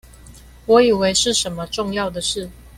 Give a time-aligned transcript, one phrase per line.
[0.65, 2.49] 我以為是什麼重要的事